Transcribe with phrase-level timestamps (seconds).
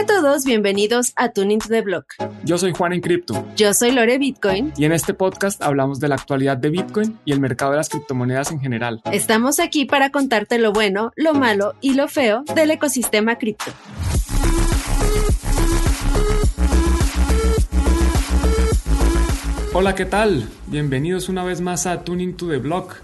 [0.00, 2.14] Hola a todos, bienvenidos a Tuning to the Block.
[2.42, 3.46] Yo soy Juan en Cripto.
[3.54, 4.72] Yo soy Lore Bitcoin.
[4.78, 7.90] Y en este podcast hablamos de la actualidad de Bitcoin y el mercado de las
[7.90, 9.02] criptomonedas en general.
[9.12, 13.70] Estamos aquí para contarte lo bueno, lo malo y lo feo del ecosistema cripto.
[19.74, 20.48] Hola, ¿qué tal?
[20.68, 22.96] Bienvenidos una vez más a Tuning to the Block.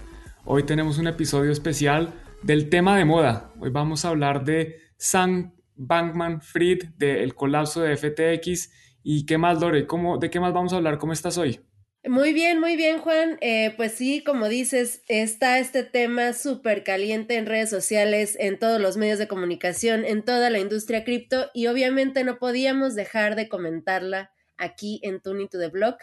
[0.45, 3.51] Hoy tenemos un episodio especial del tema de moda.
[3.59, 8.71] Hoy vamos a hablar de Sam Bankman Fried, del colapso de FTX.
[9.03, 9.87] ¿Y qué más, Lore?
[9.87, 10.97] ¿Cómo, ¿De qué más vamos a hablar?
[10.97, 11.59] ¿Cómo estás hoy?
[12.05, 13.37] Muy bien, muy bien, Juan.
[13.41, 18.79] Eh, pues sí, como dices, está este tema súper caliente en redes sociales, en todos
[18.79, 23.49] los medios de comunicación, en toda la industria cripto y obviamente no podíamos dejar de
[23.49, 25.97] comentarla aquí en Tuning to the Block.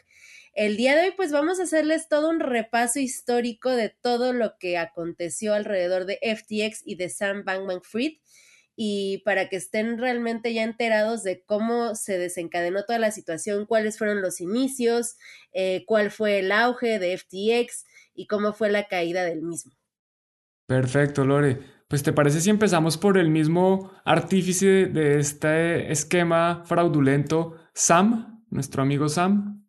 [0.52, 4.59] El día de hoy pues vamos a hacerles todo un repaso histórico de todo lo
[4.59, 8.18] que aconteció alrededor de FTX y de Sam Bankman Fried
[8.77, 13.99] y para que estén realmente ya enterados de cómo se desencadenó toda la situación, cuáles
[13.99, 15.17] fueron los inicios,
[15.53, 19.73] eh, cuál fue el auge de FTX y cómo fue la caída del mismo.
[20.67, 21.59] Perfecto, Lore.
[21.89, 28.83] Pues te parece si empezamos por el mismo artífice de este esquema fraudulento, Sam, nuestro
[28.83, 29.63] amigo Sam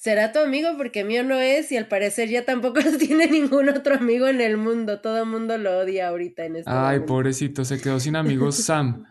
[0.00, 3.68] será tu amigo porque mío no es y al parecer ya tampoco lo tiene ningún
[3.68, 5.00] otro amigo en el mundo.
[5.00, 9.04] Todo el mundo lo odia ahorita en este Ay, pobrecito, se quedó sin amigos Sam.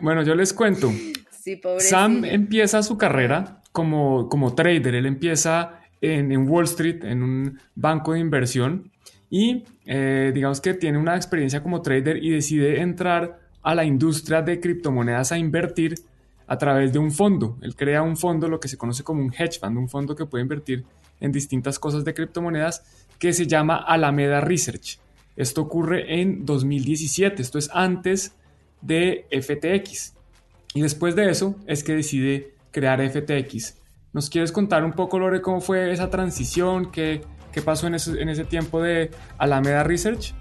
[0.00, 0.92] bueno, yo les cuento.
[1.30, 4.94] Sí, Sam empieza su carrera como, como trader.
[4.94, 8.92] Él empieza en, Wall Street, en un banco de inversión.
[9.28, 14.40] Y eh, digamos que tiene una experiencia como trader y decide entrar a la industria
[14.40, 15.94] de criptomonedas a invertir
[16.52, 17.56] a través de un fondo.
[17.62, 20.26] Él crea un fondo, lo que se conoce como un hedge fund, un fondo que
[20.26, 20.84] puede invertir
[21.18, 22.84] en distintas cosas de criptomonedas
[23.18, 24.98] que se llama Alameda Research.
[25.34, 28.36] Esto ocurre en 2017, esto es antes
[28.82, 30.12] de FTX.
[30.74, 33.78] Y después de eso es que decide crear FTX.
[34.12, 36.92] ¿Nos quieres contar un poco, Lore, cómo fue esa transición?
[36.92, 40.34] ¿Qué, qué pasó en ese, en ese tiempo de Alameda Research?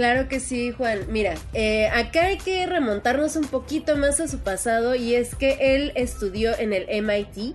[0.00, 1.00] Claro que sí, Juan.
[1.10, 5.74] Mira, eh, acá hay que remontarnos un poquito más a su pasado y es que
[5.74, 7.54] él estudió en el MIT,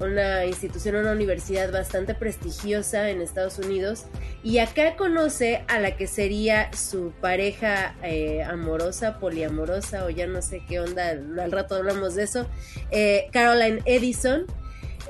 [0.00, 4.06] una institución, una universidad bastante prestigiosa en Estados Unidos,
[4.42, 10.40] y acá conoce a la que sería su pareja eh, amorosa, poliamorosa o ya no
[10.40, 12.46] sé qué onda, al rato hablamos de eso,
[12.90, 14.46] eh, Caroline Edison.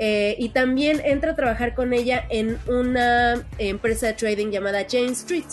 [0.01, 5.47] y también entra a trabajar con ella en una empresa de trading llamada Jane Street.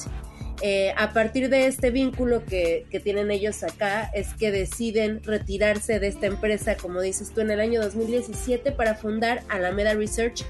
[0.61, 6.07] Eh, a partir de este vínculo que, tienen ellos acá, es que deciden retirarse de
[6.07, 10.43] esta empresa, como dices tú, en el año 2017 para fundar Alameda Research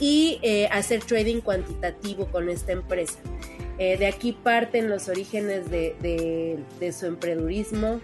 [0.00, 3.18] y eh, hacer trading cuantitativo con esta empresa.
[3.78, 6.58] Eh, de aquí parten los orígenes de,
[6.92, 8.00] su emprendurismo,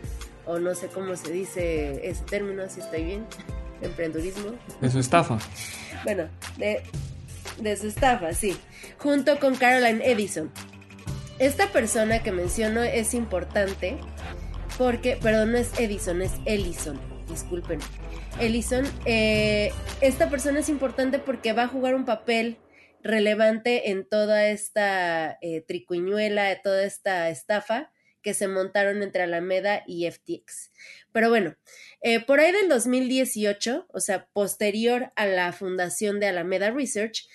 [0.47, 3.27] o no sé cómo se dice ese término, si estoy bien,
[3.82, 4.53] emprendurismo.
[4.81, 5.38] De su estafa.
[6.04, 6.25] bueno,
[6.56, 6.82] de,
[7.60, 8.56] de su estafa, sí,
[8.97, 10.50] junto con Caroline Edison.
[11.41, 13.97] Esta persona que menciono es importante
[14.77, 17.81] porque, perdón, no es Edison, es Ellison, disculpen.
[18.39, 22.59] Ellison, eh, esta persona es importante porque va a jugar un papel
[23.03, 27.91] relevante en toda esta eh, tricuñuela, toda esta estafa
[28.21, 30.72] que se montaron entre Alameda y FTX.
[31.11, 31.57] Pero bueno,
[32.03, 37.27] eh, por ahí del 2018, o sea, posterior a la fundación de Alameda Research,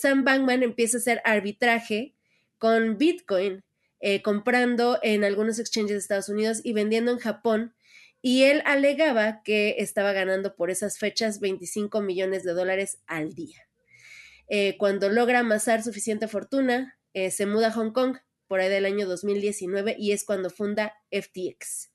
[0.00, 2.15] Sam Bankman empieza a hacer arbitraje
[2.58, 3.62] con Bitcoin,
[4.00, 7.74] eh, comprando en algunos exchanges de Estados Unidos y vendiendo en Japón.
[8.20, 13.66] Y él alegaba que estaba ganando por esas fechas 25 millones de dólares al día.
[14.48, 18.18] Eh, cuando logra amasar suficiente fortuna, eh, se muda a Hong Kong
[18.48, 21.90] por ahí del año 2019 y es cuando funda FTX.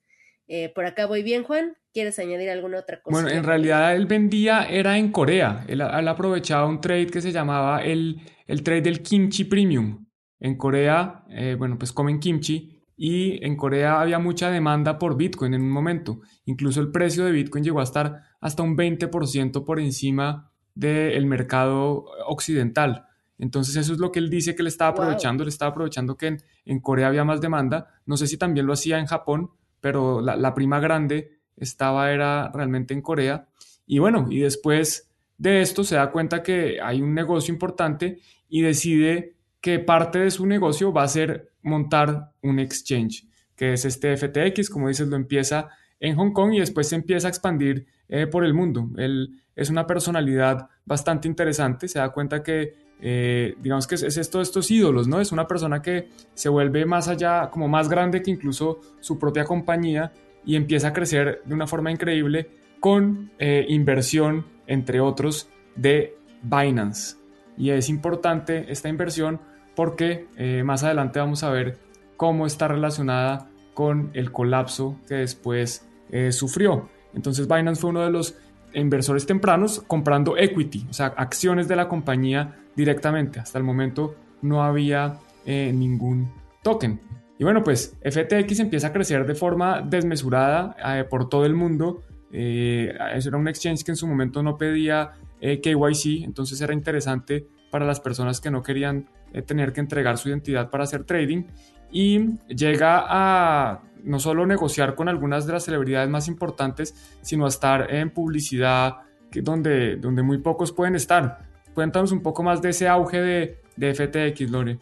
[0.74, 1.78] por acá voy bien, Juan.
[1.94, 3.14] ¿Quieres añadir alguna otra cosa?
[3.14, 5.64] Bueno, en realidad él vendía, era en Corea.
[5.66, 10.04] Él, aprovechaba un trade que se llamaba el, el trade del kimchi premium.
[10.44, 15.54] En Corea, eh, bueno, pues comen kimchi y en Corea había mucha demanda por Bitcoin
[15.54, 16.18] en un momento.
[16.46, 22.06] Incluso el precio de Bitcoin llegó a estar hasta un 20% por encima del mercado
[22.26, 23.06] occidental.
[23.38, 26.38] Entonces eso es lo que él dice que le estaba aprovechando, le estaba aprovechando que
[26.64, 27.86] en, Corea había más demanda.
[28.04, 29.50] No sé si también lo hacía en Japón,
[29.80, 33.46] pero la, la prima grande estaba era realmente en Corea.
[33.86, 35.08] Y bueno, y después
[35.38, 38.18] de esto se da cuenta que hay un negocio importante
[38.48, 43.24] y decide que parte de su negocio va a ser montar un exchange,
[43.56, 45.68] que es este FTX, como dices, lo empieza
[46.00, 48.90] en Hong Kong y después se empieza a expandir eh, por el mundo.
[48.98, 54.16] Él es una personalidad bastante interesante, se da cuenta que, eh, digamos que es, es,
[54.16, 55.20] esto estos ídolos, ¿no?
[55.20, 59.44] Es una persona que se vuelve más allá, como más grande que incluso su propia
[59.44, 60.12] compañía
[60.44, 62.50] y empieza a crecer de una forma increíble
[62.80, 67.16] con eh, inversión, entre otros, de Binance.
[67.56, 69.40] Y es importante esta inversión
[69.74, 70.26] porque
[70.64, 71.78] más adelante vamos a ver
[72.16, 76.88] cómo está relacionada con el colapso que después eh, sufrió.
[77.14, 78.36] Entonces Binance fue uno de los
[78.74, 83.40] inversores tempranos comprando equity, o sea, acciones de la compañía directamente.
[83.40, 86.32] Hasta el momento no había eh, ningún
[86.62, 87.00] token.
[87.38, 92.02] Y bueno, pues FTX empieza a crecer de forma desmesurada eh, por todo el mundo.
[92.30, 97.84] eso era un exchange que en su momento no pedía KYC, entonces era interesante para
[97.84, 99.08] las personas que no querían
[99.40, 101.44] tener que entregar su identidad para hacer trading.
[101.90, 107.48] Y llega a no solo negociar con algunas de las celebridades más importantes, sino a
[107.48, 108.96] estar en publicidad
[109.40, 111.46] donde, donde muy pocos pueden estar.
[111.74, 114.78] Cuéntanos un poco más de ese auge de, de FTX, Lore.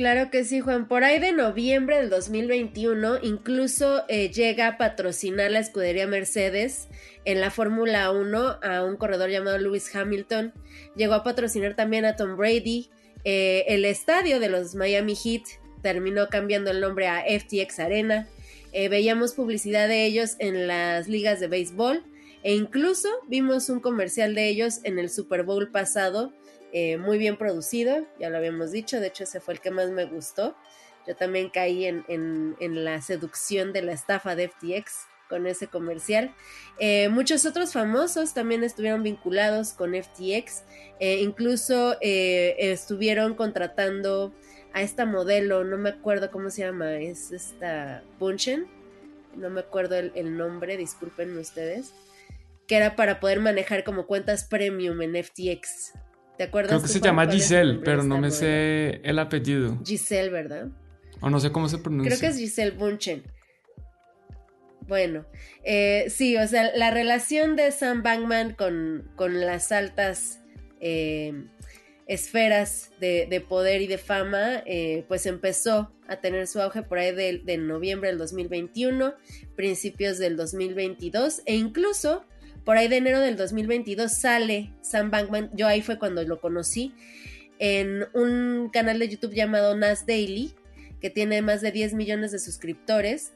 [0.00, 0.88] Claro que sí, Juan.
[0.88, 6.88] Por ahí de noviembre del 2021, incluso eh, llega a patrocinar la escudería Mercedes
[7.26, 10.54] en la Fórmula 1 a un corredor llamado Lewis Hamilton.
[10.96, 12.88] Llegó a patrocinar también a Tom Brady,
[13.24, 15.42] eh, el estadio de los Miami Heat
[15.82, 18.26] terminó cambiando el nombre a FTX Arena.
[18.72, 22.02] Eh, veíamos publicidad de ellos en las ligas de béisbol
[22.42, 26.32] e incluso vimos un comercial de ellos en el Super Bowl pasado,
[26.72, 29.90] eh, muy bien producido, ya lo habíamos dicho, de hecho ese fue el que más
[29.90, 30.56] me gustó.
[31.06, 36.34] Yo también caí en, en, la seducción de la estafa de FTX con ese comercial.
[36.78, 40.62] Eh, muchos otros famosos también estuvieron vinculados con FTX,
[41.00, 44.32] incluso estuvieron contratando
[44.72, 48.66] a esta modelo, no me acuerdo cómo se llama, es esta Bunchen,
[49.36, 51.92] no me acuerdo el, nombre, disculpenme ustedes,
[52.70, 55.92] que era para poder manejar como cuentas premium en FTX.
[56.38, 56.70] ¿Te acuerdas?
[56.70, 59.76] Creo que se llama Giselle, pero no me sé el apellido.
[59.84, 60.68] Giselle, ¿verdad?
[61.20, 62.16] O no sé cómo se pronuncia.
[62.16, 63.24] Creo que es Giselle Bunchen.
[64.86, 65.26] Bueno,
[65.64, 70.38] eh, sí, o sea, la relación de Sam Bankman con, con las altas
[70.78, 71.42] eh,
[72.06, 77.12] esferas de, poder y de fama, eh, pues empezó a tener su auge por ahí
[77.12, 79.14] de, noviembre del 2021,
[79.56, 82.24] principios del 2022 e incluso
[82.64, 86.94] por ahí de enero del 2022 sale Sam Bankman, yo ahí fue cuando lo conocí,
[87.58, 90.54] en un canal de YouTube llamado Nas Daily,
[91.00, 93.32] que tiene más de 10 millones de suscriptores.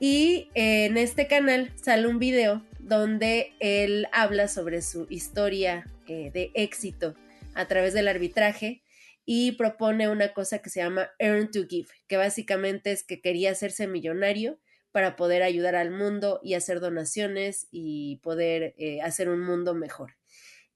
[0.00, 6.50] Y en este canal sale un video donde él habla sobre su historia eh, de
[6.54, 7.14] éxito
[7.54, 8.82] a través del arbitraje
[9.26, 13.50] y propone una cosa que se llama Earn to Give, que básicamente es que quería
[13.50, 14.58] hacerse millonario
[14.92, 20.14] para poder ayudar al mundo y hacer donaciones y poder eh, hacer un mundo mejor.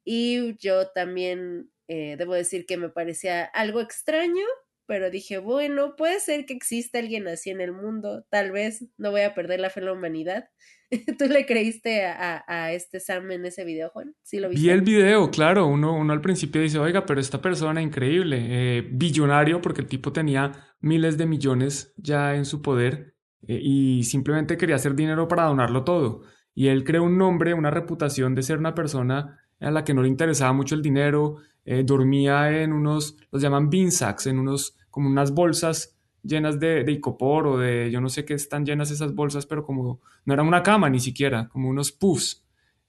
[0.05, 4.45] Y yo también eh, debo decir que me parecía algo extraño,
[4.87, 9.11] pero dije, bueno, puede ser que exista alguien así en el mundo, tal vez no
[9.11, 10.49] voy a perder la fe en la humanidad.
[11.19, 14.15] ¿Tú le creíste a, este Sam en ese video, Juan?
[14.23, 14.63] ¿Sí lo viste?
[14.63, 15.67] Vi el video, claro.
[15.67, 20.13] Uno, uno al principio dice, oiga, pero esta persona increíble, eh, billonario, porque el tipo
[20.13, 23.12] tenía miles de millones ya en su poder
[23.47, 26.23] y simplemente quería hacer dinero para donarlo todo.
[26.55, 30.03] Y él creó un nombre, una reputación de ser una persona a la que no
[30.03, 34.77] le interesaba mucho el dinero, eh, dormía en unos, los llaman bean sacks, en unos,
[34.91, 38.91] como unas bolsas llenas de, de, icopor o de, yo no sé qué están llenas
[38.91, 42.45] esas bolsas, pero como no era una cama ni siquiera, como unos puffs.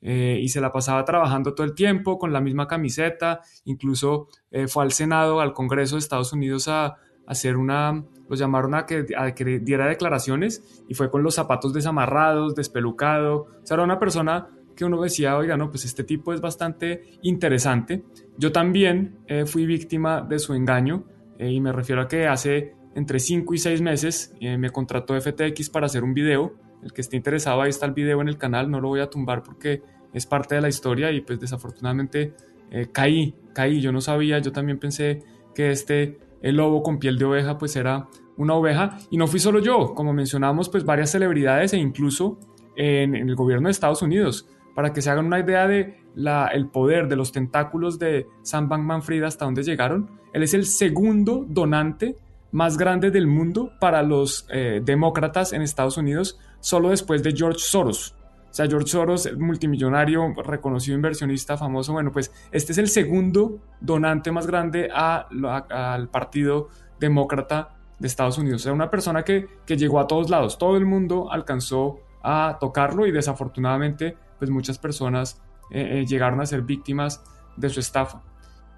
[0.06, 4.68] Eh, y se la pasaba trabajando todo el tiempo con la misma camiseta, incluso eh,
[4.68, 9.06] fue al Senado, al Congreso de Estados Unidos a, hacer una, los llamaron a que,
[9.18, 14.00] a que diera declaraciones y fue con los zapatos desamarrados, despelucado, o sea, era una
[14.00, 18.03] persona que uno decía, oiga, no, pues este tipo es bastante interesante.
[18.38, 21.06] Yo también eh, fui víctima de su engaño
[21.39, 25.70] y me refiero a que hace entre 5 y 6 meses eh, me contrató FTX
[25.70, 26.53] para hacer un video.
[26.82, 29.10] El que esté interesado, ahí está el video en el canal, no lo voy a
[29.10, 29.82] tumbar porque
[30.13, 32.34] es parte de la historia y pues desafortunadamente
[32.72, 35.24] eh, caí, caí, yo no sabía, yo también pensé
[35.56, 38.08] que este el lobo con piel de oveja pues era
[38.38, 42.38] una oveja y no fui solo yo, como mencionamos pues varias celebridades e incluso
[42.76, 46.68] en, el gobierno de Estados Unidos, para que se hagan una idea de la, el
[46.68, 50.10] poder de los tentáculos de Sam Bankman-Fried hasta dónde llegaron.
[50.34, 52.16] Él es el segundo donante
[52.52, 57.60] más grande del mundo para los eh, demócratas en Estados Unidos, solo después de George
[57.60, 58.16] Soros.
[58.54, 64.32] O sea, George Soros, multimillonario, reconocido inversionista famoso, bueno, pues este es el segundo donante
[64.32, 66.70] más grande al Partido
[67.00, 68.64] Demócrata de Estados Unidos.
[68.64, 73.08] Era una persona que, que llegó a todos lados, todo el mundo alcanzó a tocarlo
[73.08, 75.42] y desafortunadamente pues muchas personas
[75.72, 77.24] eh, eh, llegaron a ser víctimas
[77.58, 78.22] de su estafa.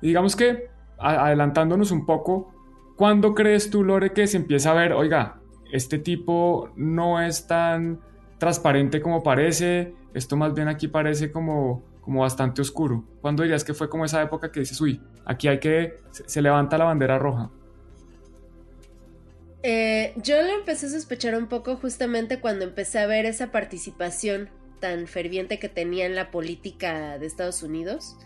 [0.02, 2.54] Y digamos que adelantándonos un poco,
[2.96, 5.42] ¿cuándo crees tú, Lore, que se empieza a ver, oiga,
[5.74, 8.00] este tipo no es tan
[8.38, 13.06] transparente como parece, esto más bien aquí parece como, como bastante oscuro?
[13.22, 16.78] ¿Cuándo dirías que fue como esa época que dices, uy, aquí hay que, se, levanta
[16.78, 17.52] la bandera roja?
[19.64, 24.50] Eh, yo lo empecé a sospechar un poco justamente cuando empecé a ver esa participación
[24.80, 28.18] tan ferviente que tenía en la política de Estados Unidos.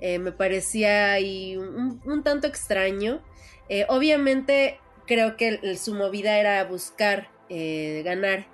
[0.00, 3.22] Eh, me parecía ahí un, tanto extraño.
[3.68, 8.46] Eh, obviamente creo que su movida era buscar ganar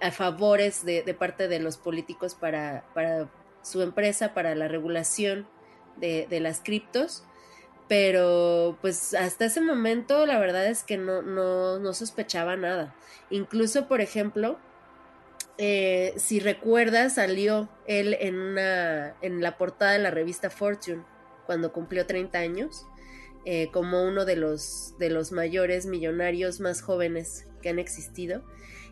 [0.00, 2.84] a favores de, parte de los políticos para,
[3.62, 5.46] su empresa, para la regulación
[5.96, 7.24] de, las criptos.
[7.88, 12.94] Pero pues hasta ese momento la verdad es que no, no, sospechaba nada.
[13.30, 14.58] Incluso, por ejemplo,
[15.56, 21.02] eh, si recuerdas, salió él en, una, la portada de la revista Fortune
[21.46, 22.86] cuando cumplió 30 años,
[23.46, 28.42] eh, como uno de los, de los mayores millonarios más jóvenes que han existido.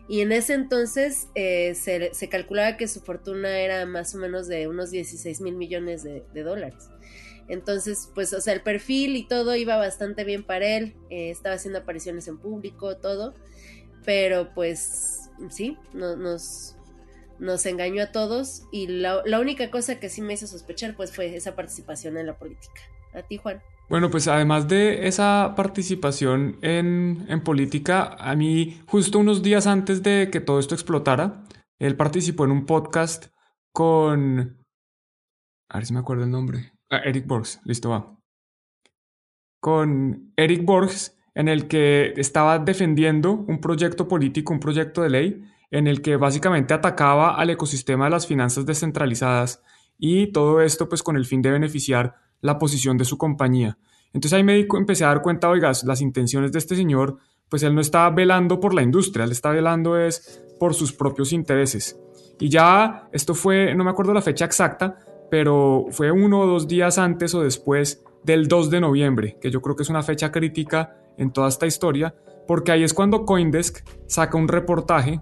[0.07, 4.67] Y en ese entonces eh, se, calculaba que su fortuna era más o menos de
[4.67, 6.89] unos 16 mil millones de, dólares.
[7.49, 10.95] Entonces, pues, o sea, el perfil y todo iba bastante bien para él.
[11.09, 13.33] estaba haciendo apariciones en público, todo.
[14.05, 16.77] Pero pues sí, nos,
[17.39, 21.35] nos engañó a todos y la, única cosa que sí me hizo sospechar pues fue
[21.35, 22.81] esa participación en la política.
[23.13, 23.61] A ti, Juan.
[23.89, 30.29] Bueno, pues además de esa participación en, política, a mí justo unos días antes de
[30.29, 31.45] que todo esto explotara,
[31.79, 33.27] él participó en un podcast
[33.71, 34.57] con...
[35.69, 36.73] A ver si me acuerdo el nombre.
[36.89, 38.17] Ah, Eric Borgs, listo, va.
[39.61, 45.43] Con Eric Borgs en el que estaba defendiendo un proyecto político, un proyecto de ley,
[45.71, 49.63] en el que básicamente atacaba al ecosistema de las finanzas descentralizadas
[49.97, 53.77] y todo esto pues con el fin de beneficiar la posición de su compañía.
[54.13, 57.17] Entonces ahí me empecé a dar cuenta, oiga, las intenciones de este señor,
[57.49, 61.33] pues él no está velando por la industria, él está velando es por sus propios
[61.33, 61.99] intereses.
[62.39, 64.97] Y ya esto fue, no me acuerdo la fecha exacta,
[65.29, 69.61] pero fue uno o dos días antes o después del 2 de noviembre, que yo
[69.61, 72.15] creo que es una fecha crítica en toda esta historia,
[72.47, 75.21] porque ahí es cuando Coindesk saca un reportaje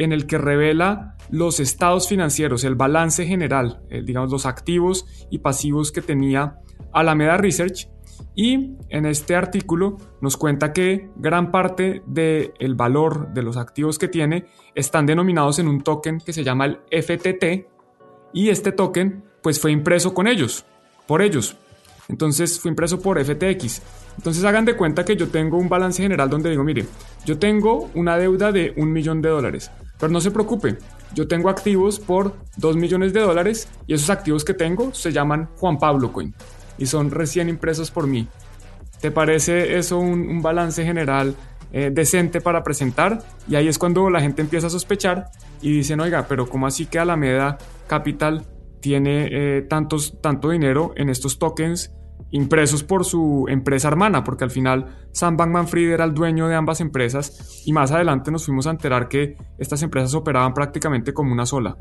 [0.00, 5.38] en el que revela los estados financieros, el balance general, eh, digamos los activos y
[5.38, 6.56] pasivos que tenía
[6.90, 7.86] Alameda Research.
[8.34, 13.98] Y en este artículo nos cuenta que gran parte del el valor de los activos
[13.98, 17.66] que tiene están denominados en un token que se llama el FTT
[18.32, 20.64] y este token pues fue impreso con ellos,
[21.06, 21.58] por ellos.
[22.10, 23.82] Entonces fue impreso por FTX.
[24.16, 26.84] Entonces hagan de cuenta que yo tengo un balance general donde digo, mire,
[27.24, 30.76] yo tengo una deuda de un millón de dólares, pero no se preocupe,
[31.14, 35.48] yo tengo activos por dos millones de dólares y esos activos que tengo se llaman
[35.56, 36.34] Juan Pablo Coin
[36.78, 38.26] y son recién impresos por mí.
[39.00, 41.36] ¿Te parece eso un, balance general
[41.72, 43.22] eh, decente para presentar?
[43.48, 45.30] Y ahí es cuando la gente empieza a sospechar
[45.62, 48.44] y dicen, oiga, pero ¿cómo así que Alameda Capital
[48.80, 51.92] tiene eh, tantos, tanto dinero en estos tokens
[52.30, 56.54] impresos por su empresa hermana, porque al final Sam Bankman Fried era el dueño de
[56.54, 61.32] ambas empresas y más adelante nos fuimos a enterar que estas empresas operaban prácticamente como
[61.32, 61.76] una sola.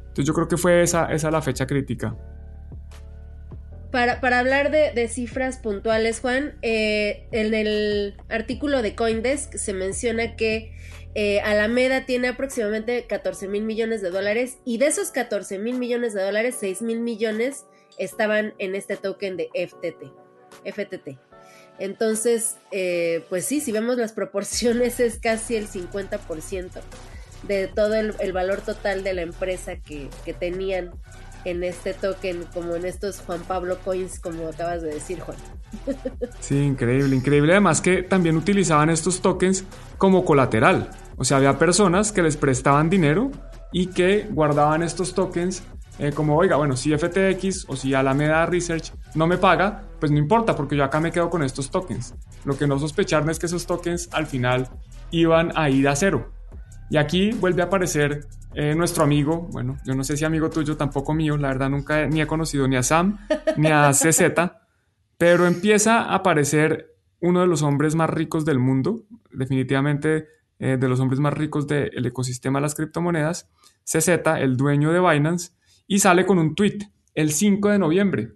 [0.00, 2.16] Entonces yo creo que fue esa, esa la fecha crítica.
[3.92, 10.74] Para, hablar de, cifras puntuales, Juan, eh, en el artículo de Coindesk se menciona que
[11.14, 16.14] eh, Alameda tiene aproximadamente 14 mil millones de dólares y de esos 14 mil millones
[16.14, 17.66] de dólares, 6 mil millones
[17.98, 20.12] estaban en este token de FTT.
[20.64, 21.18] FTT.
[21.78, 26.70] Entonces, eh, pues sí, si vemos las proporciones es casi el 50%
[27.46, 30.92] de todo el, valor total de la empresa que, que, tenían
[31.44, 35.36] en este token, como en estos Juan Pablo Coins, como acabas de decir, Juan.
[36.40, 37.52] Sí, increíble, increíble.
[37.52, 39.64] Además que también utilizaban estos tokens
[39.98, 40.90] como colateral.
[41.16, 43.30] O sea, había personas que les prestaban dinero
[43.72, 45.62] y que guardaban estos tokens
[46.02, 50.18] eh, como, oiga, bueno, si FTX o si Alameda Research no me paga, pues no
[50.18, 52.16] importa, porque yo acá me quedo con estos tokens.
[52.44, 54.68] Lo que no sospecharme es que esos tokens al final
[55.12, 56.32] iban a ir a cero.
[56.90, 60.76] Y aquí vuelve a aparecer eh, nuestro amigo, bueno, yo no sé si amigo tuyo,
[60.76, 63.18] tampoco mío, la verdad nunca ni he conocido ni a Sam
[63.56, 64.22] ni a CZ,
[65.16, 70.26] pero empieza a aparecer uno de los hombres más ricos del mundo, definitivamente
[70.58, 73.48] eh, de los hombres más ricos del ecosistema de las criptomonedas,
[73.84, 74.08] CZ,
[74.40, 75.52] el dueño de Binance,
[75.86, 76.78] y sale con un tweet
[77.14, 78.32] el 5 de noviembre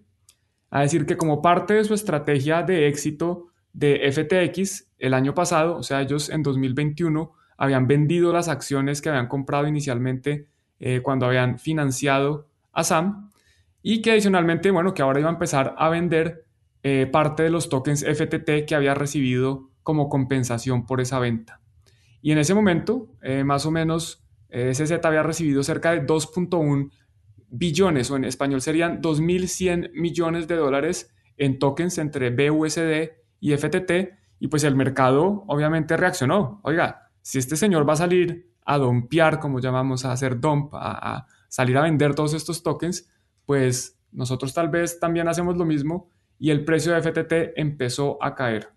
[0.70, 5.76] a decir que como parte de su estrategia de éxito de FTX el año pasado,
[5.76, 10.48] o sea, ellos en 2021 habían vendido las acciones que habían comprado inicialmente
[10.78, 13.30] eh, cuando habían financiado a Sam
[13.82, 16.44] y que adicionalmente, bueno, que ahora iba a empezar a vender
[16.82, 21.60] eh, parte de los tokens FTT que había recibido como compensación por esa venta.
[22.20, 26.90] Y en ese momento, eh, más o menos, CZ había recibido cerca de 2.1
[27.50, 33.10] billones, o en español serían 2.100 millones de dólares en tokens entre BUSD
[33.40, 33.90] y FTT,
[34.38, 36.60] y pues el mercado obviamente reaccionó.
[36.62, 41.26] Oiga, si este señor va a salir a dompear, como llamamos, a hacer dump, a,
[41.48, 43.08] salir a vender todos estos tokens,
[43.44, 48.34] pues nosotros tal vez también hacemos lo mismo y el precio de FTT empezó a
[48.34, 48.68] caer.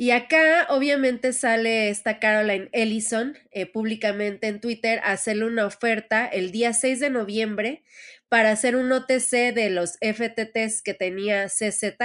[0.00, 6.24] Y acá obviamente sale esta Caroline Ellison eh, públicamente en Twitter a hacerle una oferta
[6.24, 7.84] el día 6 de noviembre
[8.30, 11.98] para hacer un OTC de los FTTs que tenía CZ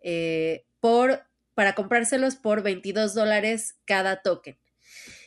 [0.00, 1.24] eh, por,
[1.54, 4.56] para comprárselos por 22 dólares cada token.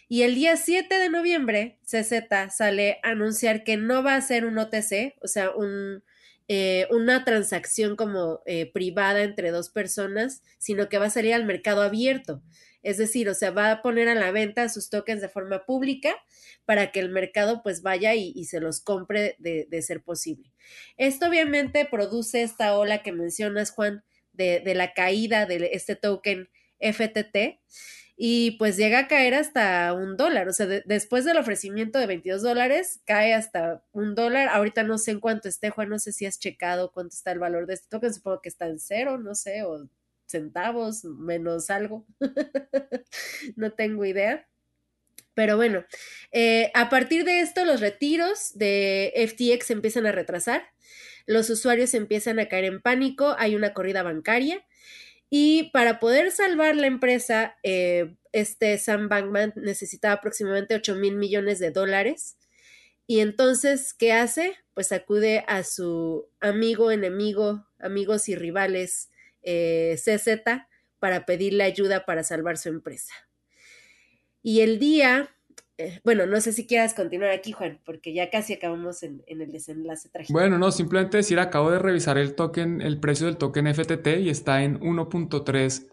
[0.08, 4.46] Y el día 7 de noviembre, CZ sale a anunciar que no va a ser
[4.46, 6.06] un OTC, o sea, un,
[6.48, 11.46] eh, una transacción como eh, privada entre dos personas, sino que va a salir al
[11.46, 12.42] mercado abierto.
[12.84, 16.16] Es decir, o sea, va a poner a la venta sus tokens de forma pública
[16.64, 20.54] para que el mercado pues vaya y, se los compre de, ser posible.
[20.96, 26.50] Esto obviamente produce esta ola que mencionas, Juan, de, de la caída de este token
[26.80, 27.60] FTT
[28.20, 30.50] y pues llega a caer hasta un dólar.
[30.50, 34.50] O sea, después del ofrecimiento de 22 dólares, cae hasta un dólar.
[34.50, 37.38] Ahorita no sé en cuánto esté, Juan, no sé si has checado cuánto está el
[37.40, 38.12] valor de este token.
[38.12, 39.88] Supongo que está en cero, no sé, o
[40.26, 42.08] centavos, menos algo.
[43.56, 44.48] no tengo idea.
[45.36, 45.86] Pero bueno,
[46.32, 50.64] eh, a partir de esto, los retiros de FTX empiezan a retrasar.
[51.28, 53.36] Los usuarios empiezan a caer en pánico.
[53.38, 54.66] Hay una corrida bancaria
[55.30, 61.60] y para poder salvar la empresa, eh, este Sam Bankman necesitaba aproximadamente 8 mil millones
[61.60, 62.38] de dólares.
[63.08, 64.56] Y entonces, ¿qué hace?
[64.74, 69.10] Pues acude a su amigo, enemigo, amigos y rivales
[69.42, 70.44] eh, CZ
[71.00, 73.14] para pedirle ayuda para salvar su empresa.
[74.42, 75.36] Y el día
[75.80, 79.52] eh, bueno, no sé si quieras continuar aquí, Juan, porque ya casi acabamos en, el
[79.52, 80.34] desenlace trágico.
[80.34, 84.30] Bueno, no, simplemente decir, acabo de revisar el token, el precio del token FTT y
[84.30, 85.88] está en 1.3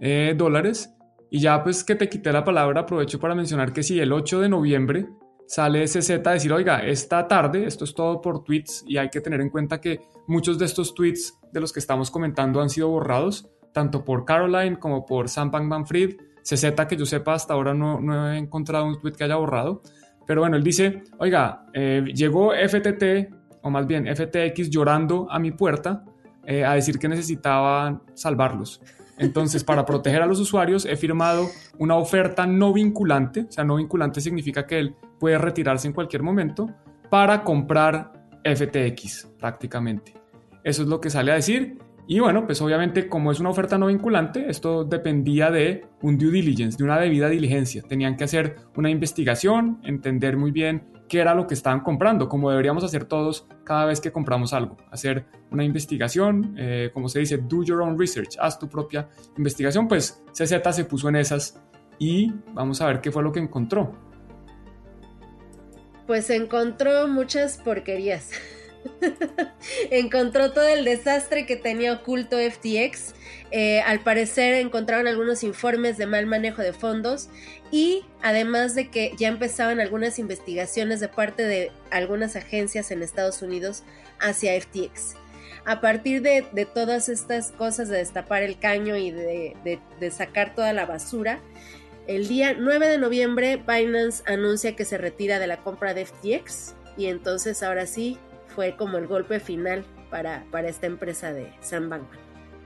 [0.00, 0.94] eh, dólares.
[1.30, 4.40] Y ya pues que te quité la palabra, aprovecho para mencionar que si el 8
[4.40, 5.06] de noviembre
[5.46, 9.20] sale CZ a decir, oiga, esta tarde, esto es todo por tweets y hay que
[9.20, 12.88] tener en cuenta que muchos de estos tweets de los que estamos comentando han sido
[12.88, 18.00] borrados, tanto por Caroline como por Sam Bankman-Fried CZ, que yo sepa, hasta ahora no,
[18.00, 19.82] no, he encontrado un tweet que haya borrado.
[20.26, 25.50] Pero bueno, él dice, oiga, eh, llegó FTT, o más bien FTX llorando a mi
[25.50, 26.04] puerta
[26.44, 28.80] eh, a decir que necesitaban salvarlos.
[29.18, 31.46] Entonces, para proteger a los usuarios, he firmado
[31.78, 36.22] una oferta no vinculante, o sea, no vinculante significa que él puede retirarse en cualquier
[36.22, 36.70] momento,
[37.10, 38.12] para comprar
[38.44, 40.14] FTX prácticamente.
[40.64, 41.78] Eso es lo que sale a decir
[42.10, 46.32] y bueno, pues obviamente como es una oferta no vinculante, esto dependía de un due
[46.32, 47.82] diligence, de una debida diligencia.
[47.82, 52.50] Tenían que hacer una investigación, entender muy bien qué era lo que estaban comprando, como
[52.50, 54.76] deberíamos hacer todos cada vez que compramos algo.
[54.90, 59.86] Hacer una investigación, eh, como se dice, do your own research, haz tu propia investigación.
[59.86, 61.62] Pues CZ se puso en esas
[62.00, 63.94] y vamos a ver qué fue lo que encontró.
[66.08, 68.32] Pues encontró muchas porquerías.
[69.90, 73.14] Encontró todo el desastre que tenía oculto FTX.
[73.50, 77.28] Eh, al parecer encontraron algunos informes de mal manejo de fondos
[77.72, 83.42] y además de que ya empezaban algunas investigaciones de parte de algunas agencias en Estados
[83.42, 83.82] Unidos
[84.20, 85.16] hacia FTX.
[85.66, 90.72] A partir de, todas estas cosas de destapar el caño y de, de sacar toda
[90.72, 91.40] la basura,
[92.06, 96.74] el día 9 de noviembre Binance anuncia que se retira de la compra de FTX
[96.96, 98.18] y entonces ahora sí
[98.54, 102.18] fue como el golpe final para, para esta empresa de Sam Bankman.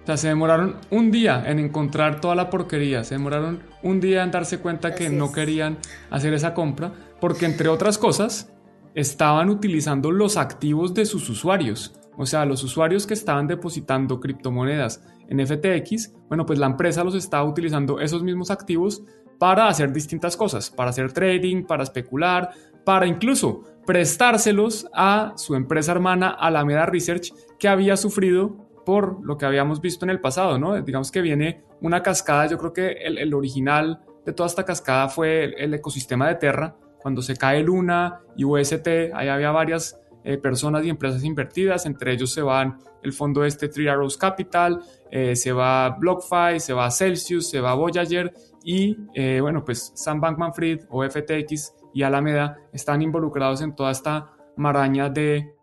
[0.03, 4.23] O sea, se demoraron un día en encontrar toda la porquería, se demoraron un día
[4.23, 5.79] en darse cuenta que no querían
[6.11, 8.53] hacer esa compra, porque entre otras cosas,
[8.95, 11.95] estaban utilizando los activos de sus usuarios.
[12.17, 17.15] O sea, los usuarios que estaban depositando criptomonedas en FTX, bueno, pues la empresa los
[17.15, 19.03] estaba utilizando esos mismos activos
[19.39, 22.51] para hacer distintas cosas, para hacer trading, para especular,
[22.85, 29.47] para incluso prestárselos a su empresa hermana Alameda Research que había sufrido por lo que
[29.47, 30.81] habíamos visto en el pasado, ¿no?
[30.83, 35.55] Digamos que viene una cascada, yo creo que el, original de toda esta cascada fue
[35.57, 40.85] el, ecosistema de Terra, cuando se cae Luna y UST, ahí había varias eh, personas
[40.85, 45.53] y empresas invertidas, entre ellos se van el fondo este Three Arrows Capital, eh, se
[45.53, 48.33] va BlockFi, se va Celsius, se va Voyager
[48.65, 53.93] y eh, bueno, pues Sam Bankman Fried o FTX y Alameda están involucrados en toda
[53.93, 55.55] esta maraña de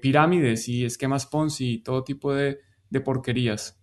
[0.00, 2.58] pirámides y esquemas Ponzi y todo tipo de,
[2.90, 3.78] de porquerías.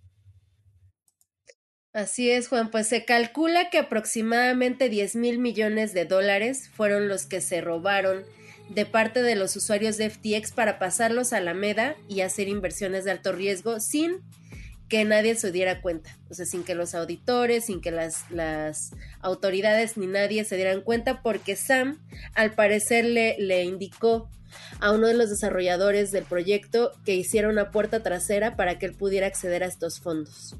[1.93, 2.71] Así es, Juan.
[2.71, 8.25] Pues se calcula que aproximadamente 10 mil millones de dólares fueron los que se robaron
[8.69, 13.11] de parte de los usuarios de FTX para pasarlos a Alameda y hacer inversiones de
[13.11, 14.21] alto riesgo sin
[14.89, 16.17] que nadie se diera cuenta.
[16.29, 20.81] O sea, sin que los auditores, sin que las, las autoridades ni nadie se dieran
[20.81, 21.99] cuenta, porque Sam
[22.33, 24.29] al parecer le, le indicó
[24.79, 28.93] a uno de los desarrolladores del proyecto que hiciera una puerta trasera para que él
[28.93, 30.55] pudiera acceder a estos fondos.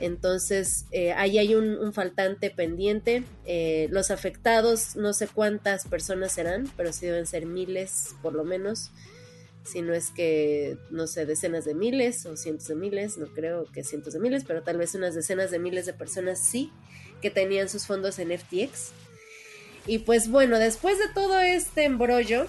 [0.00, 3.24] Entonces, eh, ahí hay un, faltante pendiente.
[3.46, 8.44] Eh, los afectados, no sé cuántas personas serán, pero sí deben ser miles, por lo
[8.44, 8.90] menos.
[9.70, 13.66] Si no es que, no sé, decenas de miles o cientos de miles, no creo
[13.66, 16.72] que cientos de miles, pero tal vez unas decenas de miles de personas sí
[17.20, 18.92] que tenían sus fondos en FTX.
[19.86, 22.46] Y pues bueno, después de todo este embrollo,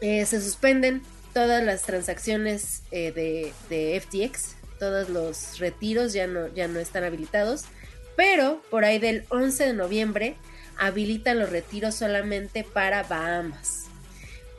[0.00, 6.68] eh, se suspenden todas las transacciones de, de FTX todos los retiros ya no, ya
[6.68, 7.64] no están habilitados,
[8.16, 10.36] pero por ahí del 11 de noviembre
[10.78, 13.85] habilitan los retiros solamente para Bahamas.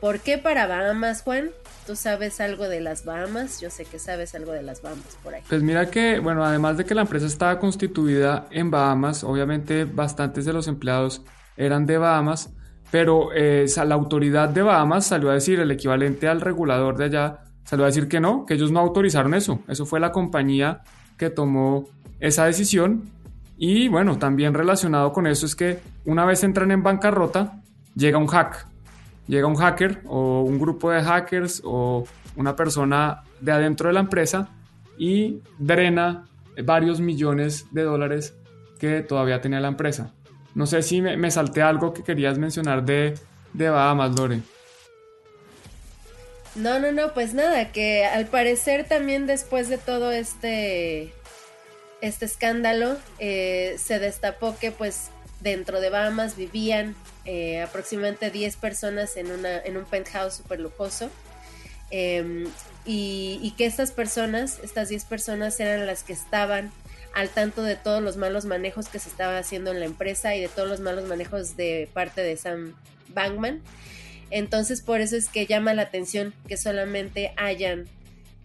[0.00, 1.50] ¿Por qué para Bahamas, Juan?
[1.86, 3.60] ¿Tú sabes algo de las Bahamas?
[3.60, 5.42] Yo sé que sabes algo de las Bahamas por ahí.
[5.48, 10.44] Pues mira que, bueno, además de que la empresa estaba constituida en Bahamas, obviamente bastantes
[10.44, 11.22] de los empleados
[11.56, 12.50] eran de Bahamas,
[12.92, 17.40] pero eh, la autoridad de Bahamas salió a decir el equivalente al regulador de allá,
[17.64, 19.62] salió a decir que no, que ellos no autorizaron eso.
[19.66, 20.82] Eso fue la compañía
[21.16, 21.88] que tomó
[22.20, 23.10] esa decisión.
[23.56, 27.60] Y bueno, también relacionado con eso es que una vez entran en bancarrota,
[27.96, 28.68] llega un hack.
[29.28, 32.04] Llega un hacker o un grupo de hackers o
[32.36, 34.48] una persona de adentro de la empresa
[34.96, 36.26] y drena
[36.64, 38.34] varios millones de dólares
[38.80, 40.12] que todavía tenía la empresa.
[40.54, 43.14] No sé si me, salté algo que querías mencionar de,
[43.52, 44.40] de Bahamas, Lore.
[46.54, 51.12] No, no, no, pues nada, que al parecer también después de todo este,
[52.00, 55.10] este escándalo, eh, se destapó que pues
[55.40, 56.96] dentro de Bahamas vivían
[57.30, 61.10] eh, aproximadamente 10 personas en, una, en un penthouse súper lujoso.
[61.90, 62.46] Em,
[62.86, 66.72] y, y, que estas personas, estas 10 personas eran las que estaban
[67.14, 70.40] al tanto de todos los malos manejos que se estaba haciendo en la empresa y
[70.40, 72.74] de todos los malos manejos de parte de Sam
[73.08, 73.60] Bankman.
[74.30, 77.88] Entonces por eso es que llama la atención que solamente hayan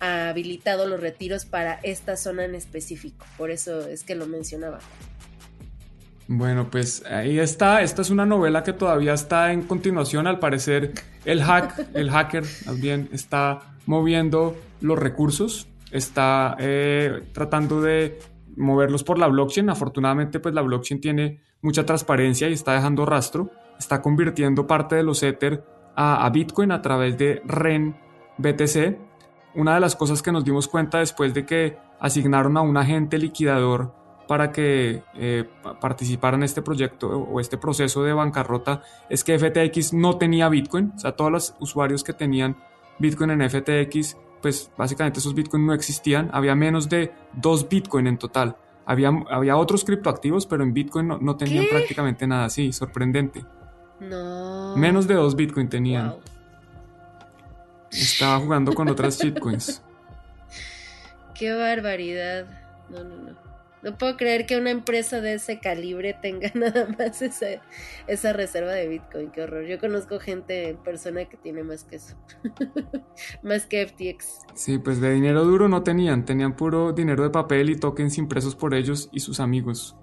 [0.01, 3.25] habilitado los retiros para esta zona en específico.
[3.37, 4.81] Por eso es que lo mencionaba.
[6.27, 7.81] Bueno, pues ahí está.
[7.81, 10.25] Esta es una novela que todavía está en continuación.
[10.27, 10.93] Al parecer,
[11.25, 18.19] el hack, el hacker, más está moviendo los recursos, está eh, tratando de
[18.55, 19.69] moverlos por la blockchain.
[19.69, 23.51] Afortunadamente, pues la blockchain tiene mucha transparencia y está dejando rastro.
[23.77, 25.63] Está convirtiendo parte de los Ether
[25.95, 27.95] a, Bitcoin a través de REN
[28.37, 28.97] BTC.
[29.55, 33.17] Una de las cosas que nos dimos cuenta después de que asignaron a un agente
[33.17, 33.93] liquidador
[34.27, 35.45] para que eh,
[35.81, 40.93] participara en este proyecto o este proceso de bancarrota es que FTX no tenía Bitcoin.
[40.95, 42.57] O sea, todos los usuarios que tenían
[42.99, 46.29] Bitcoin en FTX, pues básicamente esos Bitcoin no existían.
[46.33, 48.55] Había menos de dos Bitcoin en total.
[48.85, 52.49] Había, había otros criptoactivos, pero en Bitcoin no, tenían prácticamente nada.
[52.49, 53.45] Sí, sorprendente.
[53.99, 54.75] No.
[54.75, 56.15] Menos de dos Bitcoin tenían.
[57.91, 59.81] Estaba jugando con otras shitcoins.
[61.35, 62.45] Qué barbaridad.
[62.89, 63.52] No, no, no.
[63.83, 67.47] No puedo creer que una empresa de ese calibre tenga nada más esa,
[68.07, 69.29] esa reserva de Bitcoin.
[69.29, 69.65] Qué horror.
[69.65, 72.15] Yo conozco gente en persona que tiene más que eso.
[73.43, 74.39] más que FTX.
[74.53, 76.23] Sí, pues de dinero duro no tenían.
[76.23, 79.97] Tenían puro dinero de papel y tokens impresos por ellos y sus amigos.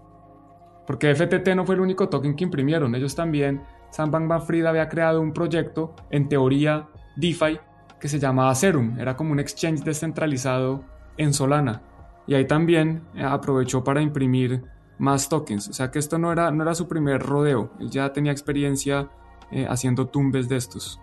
[0.87, 2.95] Porque FTT no fue el único token que imprimieron.
[2.95, 7.59] Ellos también Sam Bankman-Fried había creado un proyecto, en teoría DeFi,
[7.99, 8.99] que se llamaba Serum.
[8.99, 10.85] Era como un exchange descentralizado
[11.16, 11.83] en Solana.
[12.31, 14.62] Y ahí también eh, aprovechó para imprimir
[14.99, 15.66] más tokens.
[15.66, 17.73] O sea que esto no era, no era su primer rodeo.
[17.81, 19.11] Él ya tenía experiencia
[19.51, 21.01] eh, haciendo tumbes de estos.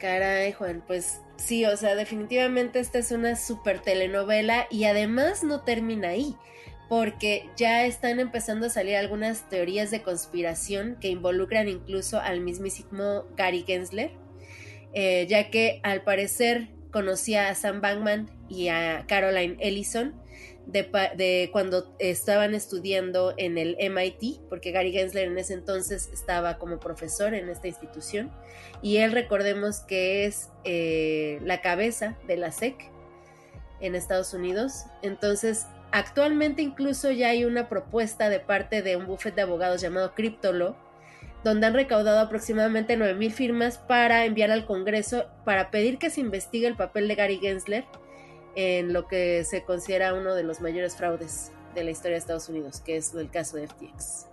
[0.00, 5.60] Caray, Juan, pues sí, o sea, definitivamente esta es una super telenovela y además no
[5.60, 6.36] termina ahí
[6.88, 13.26] porque ya están empezando a salir algunas teorías de conspiración que involucran incluso al mismísimo
[13.36, 14.10] Gary Gensler,
[14.92, 20.14] eh, ya que al parecer conocía a Sam Bankman y a Caroline Ellison
[20.68, 26.78] de, cuando estaban estudiando en el MIT, porque Gary Gensler en ese entonces estaba como
[26.78, 28.30] profesor en esta institución,
[28.82, 32.76] y él recordemos que es eh, la cabeza de la SEC
[33.80, 34.84] en Estados Unidos.
[35.02, 40.14] Entonces, actualmente incluso ya hay una propuesta de parte de un bufete de abogados llamado
[40.14, 40.76] Cryptolo,
[41.44, 46.66] donde han recaudado aproximadamente 9.000 firmas para enviar al Congreso para pedir que se investigue
[46.66, 47.84] el papel de Gary Gensler
[48.56, 52.48] en lo que se considera uno de los mayores fraudes de la historia de Estados
[52.48, 54.26] Unidos, que es el caso de FTX.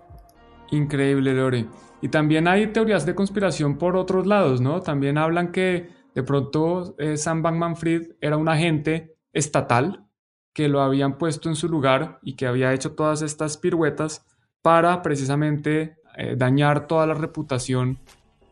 [0.72, 1.68] Increíble, Lore.
[2.02, 4.82] Y también hay teorías de conspiración por otros lados, ¿no?
[4.82, 10.06] También hablan que de pronto eh, Sam Bankman Fried era un agente estatal
[10.54, 14.26] que lo habían puesto en su lugar y que había hecho todas estas piruetas
[14.62, 17.98] para precisamente eh, dañar toda la reputación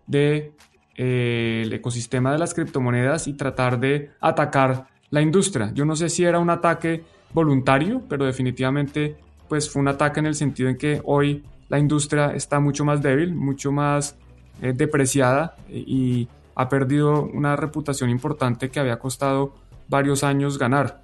[0.06, 0.54] del de,
[0.98, 5.72] eh, ecosistema de las criptomonedas y tratar de atacar la industria.
[5.74, 9.16] Yo no sé si era un ataque voluntario, pero definitivamente
[9.48, 13.02] pues fue un ataque en el sentido en que hoy la industria está mucho más
[13.02, 14.18] débil, mucho más
[14.62, 19.54] eh, depreciada y ha perdido una reputación importante que había costado
[19.88, 21.02] varios años ganar.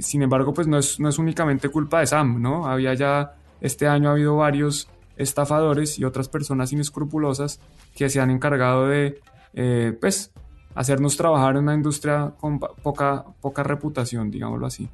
[0.00, 2.68] Sin embargo, pues no es, no es únicamente culpa de Sam, ¿no?
[2.68, 7.60] Había ya, este año ha habido varios estafadores y otras personas inescrupulosas
[7.94, 9.20] que se han encargado de,
[9.54, 10.32] eh, pues,
[10.74, 14.88] hacernos trabajar en una industria con poca, poca reputación, digámoslo así.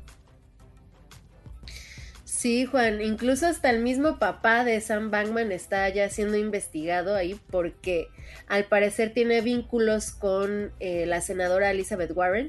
[2.42, 7.38] Sí, Juan, incluso hasta el mismo papá de Sam Bankman está ya siendo investigado ahí
[7.50, 8.08] porque
[8.48, 12.48] al parecer tiene vínculos con eh, la senadora Elizabeth Warren.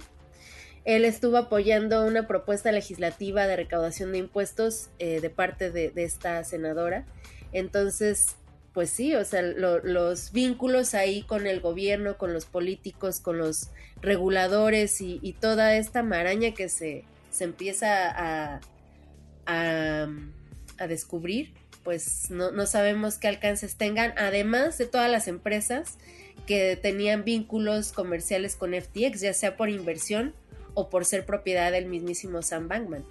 [0.83, 6.03] Él estuvo apoyando una propuesta legislativa de recaudación de impuestos eh, de parte de, de,
[6.03, 7.05] esta senadora.
[7.53, 8.35] Entonces,
[8.73, 13.69] pues sí, o sea, los vínculos ahí con el gobierno, con los políticos, con los
[14.01, 18.61] reguladores y, toda esta maraña que se, se empieza a,
[19.45, 20.07] a,
[20.87, 25.97] descubrir, pues no, no, sabemos qué alcances tengan, además de todas las empresas
[26.47, 30.33] que tenían vínculos comerciales con FTX, ya sea por inversión
[30.73, 33.05] o por ser propiedad del mismísimo Sam Bankman.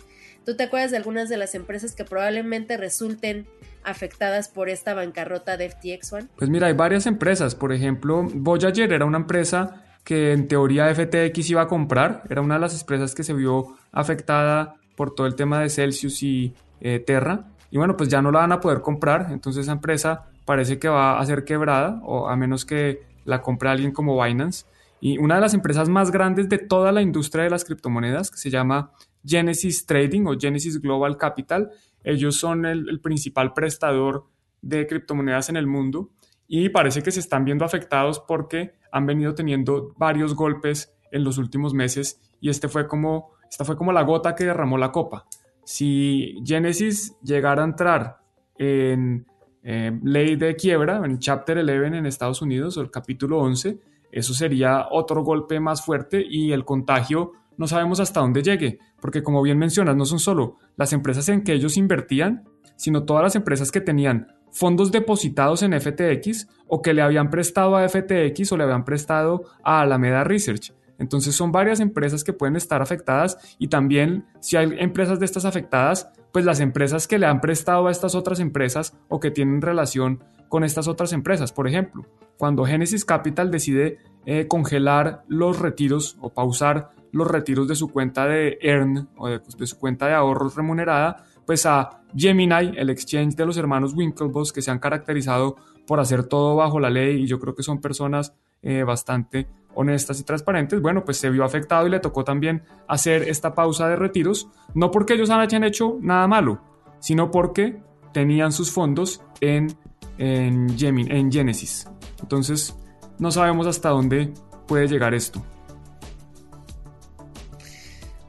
[0.44, 3.46] ¿Tú te acuerdas de algunas de las empresas que probablemente resulten
[3.85, 6.26] afectadas por esta bancarrota de FTX One?
[6.37, 7.55] Pues mira, hay varias empresas.
[7.55, 12.24] Por ejemplo, Voyager era una empresa que en teoría FTX iba a comprar.
[12.28, 16.22] Era una de las empresas que se vio afectada por todo el tema de Celsius
[16.22, 17.44] y eh, Terra.
[17.70, 19.28] Y bueno, pues ya no la van a poder comprar.
[19.31, 23.68] Entonces esa empresa parece que va a ser quebrada o a menos que la compre
[23.68, 24.66] alguien como Binance.
[25.00, 28.37] Y una de las empresas más grandes de toda la industria de las criptomonedas, que
[28.37, 28.92] se llama
[29.25, 31.71] Genesis Trading o Genesis Global Capital,
[32.05, 34.27] ellos son el, principal prestador
[34.61, 36.11] de criptomonedas en el mundo
[36.47, 41.39] y parece que se están viendo afectados porque han venido teniendo varios golpes en los
[41.39, 45.27] últimos meses y este fue como, esta fue como la gota que derramó la copa.
[45.65, 48.19] Si Genesis llegara a entrar
[48.59, 49.27] en
[49.63, 53.79] eh, ley de quiebra, en Chapter 11 en Estados Unidos o el capítulo 11,
[54.11, 59.23] eso sería otro golpe más fuerte y el contagio no sabemos hasta dónde llegue, porque
[59.23, 62.45] como bien mencionas, no son solo las empresas en que ellos invertían,
[62.77, 67.77] sino todas las empresas que tenían fondos depositados en FTX o que le habían prestado
[67.77, 70.73] a FTX o le habían prestado a Alameda Research.
[70.99, 75.45] Entonces son varias empresas que pueden estar afectadas y también si hay empresas de estas
[75.45, 79.62] afectadas, pues las empresas que le han prestado a estas otras empresas o que tienen
[79.62, 81.53] relación con estas otras empresas.
[81.53, 82.07] Por ejemplo,
[82.38, 88.27] cuando Genesis Capital decide eh, congelar los retiros o pausar los retiros de su cuenta
[88.27, 93.46] de Earn o de, su cuenta de ahorros remunerada, pues a Gemini, el exchange de
[93.46, 97.38] los hermanos Winklevoss, que se han caracterizado por hacer todo bajo la ley y yo
[97.38, 101.90] creo que son personas eh, bastante honestas y transparentes, bueno, pues se vio afectado y
[101.90, 106.61] le tocó también hacer esta pausa de retiros, no porque ellos hayan hecho nada malo,
[107.01, 109.75] sino porque tenían sus fondos en,
[110.18, 111.88] en, Gemini, en Genesis.
[112.20, 112.77] Entonces,
[113.18, 114.33] no sabemos hasta dónde
[114.66, 115.42] puede llegar esto.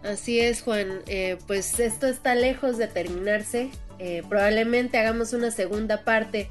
[0.04, 1.02] Así es, Juan.
[1.08, 3.70] Eh, pues esto está lejos de terminarse.
[4.00, 6.50] Eh, probablemente hagamos una segunda parte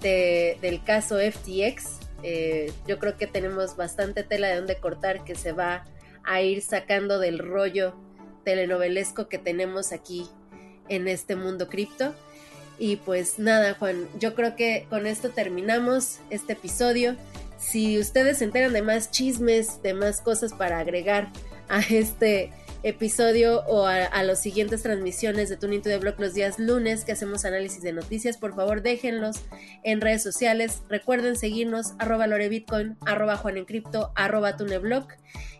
[0.00, 1.98] del caso FTX.
[2.24, 5.84] Eh, yo creo que tenemos bastante tela de donde cortar que se va
[6.24, 7.94] a ir sacando del rollo
[8.44, 10.26] telenovelesco que tenemos aquí
[10.88, 12.14] en este mundo cripto.
[12.80, 17.16] Y pues nada, Juan, yo creo que con esto terminamos este episodio.
[17.58, 21.28] Si ustedes se enteran de más chismes, de más cosas para agregar
[21.68, 26.34] a este episodio o a, a los siguientes transmisiones de Tuning to the Block los
[26.34, 29.40] días lunes que hacemos análisis de noticias, por favor déjenlos
[29.82, 30.82] en redes sociales.
[30.88, 35.12] Recuerden seguirnos arroba lorebitcoin, arroba juanencrypto, arroba tuneblock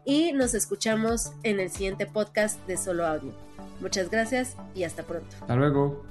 [0.05, 3.33] y nos escuchamos en el siguiente podcast de Solo Audio.
[3.81, 5.37] Muchas gracias y hasta pronto.
[5.41, 6.03] Hasta luego.